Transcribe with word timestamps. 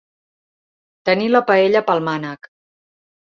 Tenir 1.09 1.27
la 1.33 1.41
paella 1.51 1.83
pel 1.91 2.03
mànec. 2.09 2.51